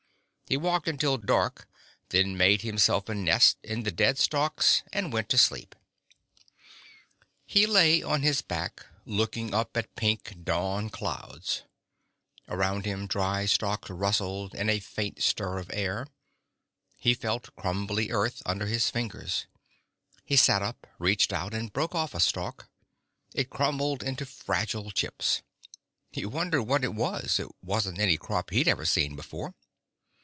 [0.51, 1.65] He walked until dark,
[2.09, 5.75] then made himself a nest in the dead stalks, and went to sleep.
[7.45, 11.63] He lay on his back, looking up at pink dawn clouds.
[12.49, 16.05] Around him, dry stalks rustled in a faint stir of air.
[16.97, 19.45] He felt crumbly earth under his fingers.
[20.25, 22.67] He sat up, reached out and broke off a stalk.
[23.33, 25.43] It crumbled into fragile chips.
[26.11, 27.39] He wondered what it was.
[27.39, 29.53] It wasn't any crop he'd ever seen before.